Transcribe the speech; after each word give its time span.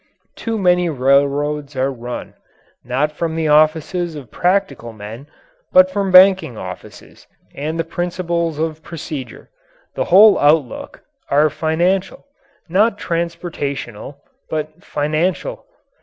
Too 0.35 0.57
many 0.57 0.89
railroads 0.89 1.75
are 1.75 1.91
run, 1.91 2.33
not 2.83 3.11
from 3.11 3.35
the 3.35 3.47
offices 3.49 4.15
of 4.15 4.31
practical 4.31 4.93
men, 4.93 5.27
but 5.71 5.91
from 5.91 6.09
banking 6.09 6.57
offices, 6.57 7.27
and 7.53 7.77
the 7.79 7.83
principles 7.83 8.57
of 8.57 8.81
procedure, 8.81 9.51
the 9.93 10.05
whole 10.05 10.39
outlook, 10.39 11.03
are 11.29 11.51
financial 11.51 12.25
not 12.67 12.97
transportational, 12.97 14.15
but 14.49 14.83
financial. 14.83 15.67